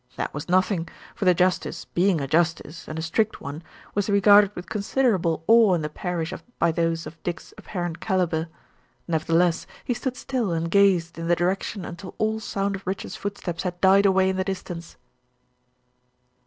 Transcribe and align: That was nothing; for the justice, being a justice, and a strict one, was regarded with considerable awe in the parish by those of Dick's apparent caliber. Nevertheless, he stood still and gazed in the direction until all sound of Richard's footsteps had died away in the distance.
That 0.15 0.33
was 0.33 0.49
nothing; 0.49 0.87
for 1.13 1.25
the 1.25 1.35
justice, 1.35 1.85
being 1.85 2.19
a 2.21 2.27
justice, 2.27 2.87
and 2.87 2.97
a 2.97 3.03
strict 3.03 3.39
one, 3.39 3.61
was 3.93 4.09
regarded 4.09 4.55
with 4.55 4.67
considerable 4.67 5.43
awe 5.45 5.75
in 5.75 5.83
the 5.83 5.89
parish 5.89 6.33
by 6.57 6.71
those 6.71 7.05
of 7.05 7.21
Dick's 7.21 7.53
apparent 7.55 7.99
caliber. 7.99 8.47
Nevertheless, 9.07 9.67
he 9.85 9.93
stood 9.93 10.17
still 10.17 10.53
and 10.53 10.71
gazed 10.71 11.19
in 11.19 11.27
the 11.27 11.35
direction 11.35 11.85
until 11.85 12.15
all 12.17 12.39
sound 12.39 12.75
of 12.75 12.87
Richard's 12.87 13.15
footsteps 13.15 13.61
had 13.61 13.79
died 13.79 14.07
away 14.07 14.29
in 14.31 14.37
the 14.37 14.43
distance. 14.43 14.97